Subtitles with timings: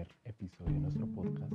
[0.00, 1.52] primer episodio de nuestro podcast,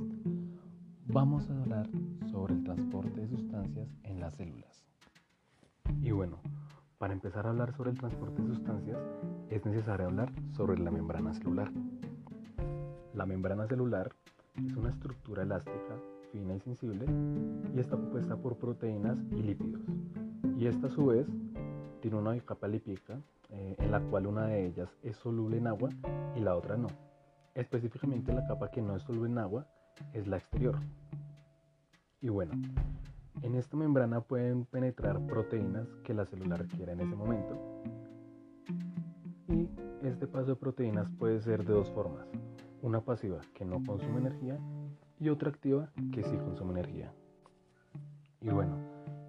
[1.06, 1.88] vamos a hablar
[2.30, 4.84] sobre el transporte de sustancias en las células.
[6.00, 6.38] Y bueno,
[6.98, 8.98] para empezar a hablar sobre el transporte de sustancias,
[9.50, 11.72] es necesario hablar sobre la membrana celular.
[13.14, 14.12] La membrana celular
[14.64, 15.96] es una estructura elástica,
[16.30, 17.06] fina y sensible,
[17.74, 19.82] y está compuesta por proteínas y lípidos.
[20.56, 21.26] Y esta a su vez
[22.00, 23.18] tiene una capa lipídica
[23.50, 25.88] eh, en la cual una de ellas es soluble en agua
[26.36, 26.88] y la otra no.
[27.56, 29.66] Específicamente la capa que no es soluble en agua
[30.12, 30.78] es la exterior.
[32.20, 32.52] Y bueno,
[33.40, 37.82] en esta membrana pueden penetrar proteínas que la célula requiere en ese momento.
[39.48, 39.70] Y
[40.02, 42.26] este paso de proteínas puede ser de dos formas.
[42.82, 44.58] Una pasiva que no consume energía
[45.18, 47.10] y otra activa que sí consume energía.
[48.42, 48.76] Y bueno,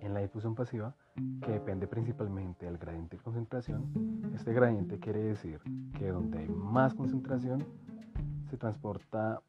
[0.02, 0.94] en la difusión pasiva,
[1.42, 5.62] que depende principalmente del gradiente de concentración, este gradiente quiere decir
[5.98, 7.66] que donde hay más concentración
[8.50, 9.42] se transporta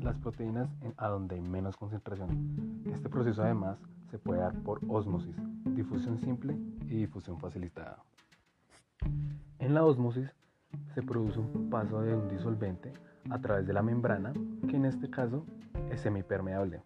[0.00, 2.82] las proteínas a donde hay menos concentración.
[2.92, 3.78] Este proceso además
[4.10, 7.98] se puede dar por ósmosis, difusión simple y difusión facilitada.
[9.58, 10.30] En la ósmosis
[10.94, 12.92] se produce un paso de un disolvente
[13.30, 14.32] a través de la membrana,
[14.68, 15.46] que en este caso
[15.90, 16.82] es semipermeable,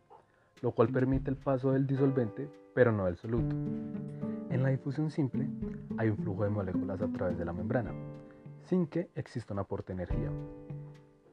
[0.63, 3.55] lo cual permite el paso del disolvente, pero no del soluto.
[4.51, 5.49] En la difusión simple
[5.99, 7.93] hay un flujo de moléculas a través de la membrana,
[8.63, 10.31] sin que exista un aporte de energía.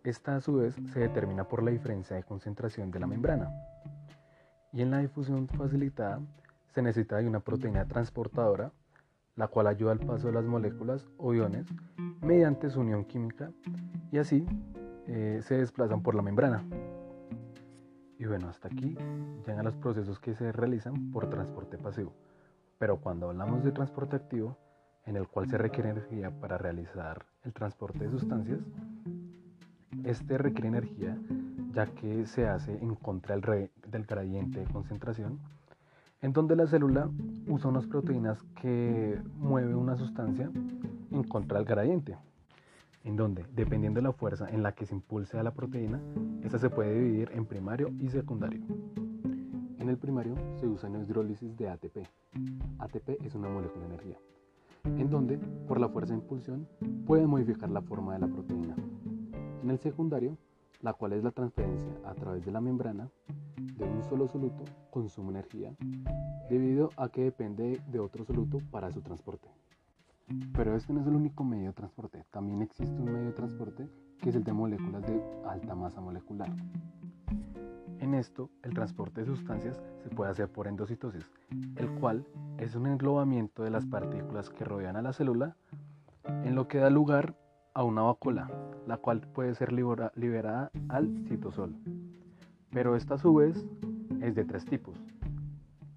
[0.04, 3.50] Esta a su vez se determina por la diferencia de concentración de la membrana.
[4.74, 6.20] Y en la difusión facilitada
[6.74, 8.74] se necesita de una proteína transportadora,
[9.38, 11.68] la cual ayuda al paso de las moléculas o iones
[12.22, 13.52] mediante su unión química
[14.12, 14.46] y así
[15.08, 16.66] eh, se desplazan por la membrana.
[18.20, 18.98] Y bueno, hasta aquí
[19.48, 22.14] llegan los procesos que se realizan por transporte pasivo.
[22.78, 24.58] Pero cuando hablamos de transporte activo,
[25.06, 28.60] en el cual se requiere energía para realizar el transporte de sustancias,
[30.06, 31.18] este requiere energía
[31.74, 35.40] ya que se hace en contra del, gradiente de concentración,
[36.22, 37.10] en donde la célula
[37.48, 40.50] usa unas proteínas que mueven una sustancia
[41.12, 42.16] en contra del gradiente,
[43.04, 46.00] en donde, dependiendo de la fuerza en la que se impulse a la proteína,
[46.44, 48.62] esta se puede dividir en primario y secundario.
[49.80, 51.98] En el primario se usa en hidrólisis de ATP.
[52.80, 54.18] ATP es una molécula de energía,
[54.86, 56.68] en donde, por la fuerza de impulsión,
[57.06, 58.76] puede modificar la forma de la proteína
[59.74, 60.38] el secundario,
[60.82, 63.10] la cual es la transferencia a través de la membrana
[63.58, 65.74] de un solo soluto, consume energía
[66.50, 69.50] debido a que depende de otro soluto para su transporte.
[70.54, 73.90] Pero este no es el único medio de transporte, también existe un medio de transporte
[74.20, 76.50] que es el de moléculas de alta masa molecular.
[78.00, 81.30] En esto, el transporte de sustancias se puede hacer por endocitosis,
[81.78, 82.26] el cual
[82.58, 85.56] es un englobamiento de las partículas que rodean a la célula,
[86.26, 87.36] en lo que da lugar
[87.74, 88.50] a una vacuola,
[88.88, 91.76] la cual puede ser liberada al citosol.
[92.72, 93.66] Pero esta a su vez
[94.22, 94.96] es de tres tipos,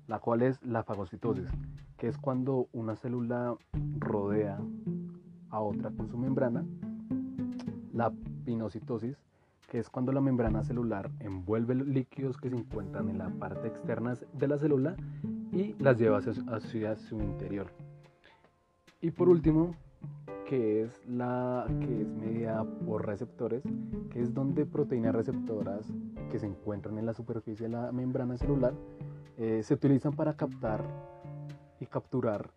[0.06, 1.50] la cual es la fagocitosis,
[1.96, 3.56] que es cuando una célula
[3.98, 4.58] rodea
[5.50, 6.64] a otra con su membrana,
[7.92, 8.12] la
[8.44, 9.16] pinocitosis,
[9.68, 13.66] que es cuando la membrana celular envuelve los líquidos que se encuentran en la parte
[13.66, 14.96] externa de la célula
[15.52, 17.66] y las lleva hacia su interior.
[19.00, 19.74] Y por último,
[20.46, 23.62] que es la que es medida por receptores,
[24.10, 25.92] que es donde proteínas receptoras
[26.30, 28.72] que se encuentran en la superficie de la membrana celular
[29.36, 30.84] eh, se utilizan para captar
[31.80, 32.50] y capturar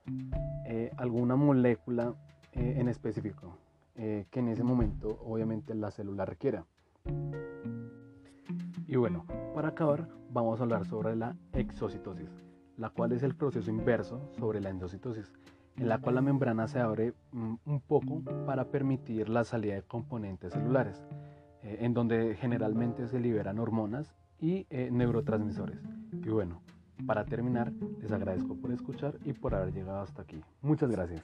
[0.66, 2.14] eh, alguna molécula
[2.54, 3.58] eh, en específico
[3.96, 6.64] que en ese momento obviamente la célula requiera.
[8.88, 12.30] Y bueno, para acabar vamos a hablar sobre la exocitosis,
[12.78, 15.34] la cual es el proceso inverso sobre la endocitosis
[15.80, 19.84] en la cual la membrana se abre mm, un poco para permitir la salida de
[19.84, 21.04] componentes celulares,
[21.64, 25.80] eh, en donde generalmente se liberan hormonas y eh, neurotransmisores.
[26.12, 26.62] Y bueno,
[27.06, 30.42] para terminar, les agradezco por escuchar y por haber llegado hasta aquí.
[30.62, 31.24] Muchas gracias.